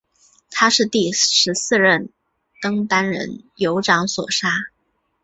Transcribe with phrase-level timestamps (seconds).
[0.49, 2.09] 他是第十四任
[2.59, 4.49] 登丹人酋长所杀。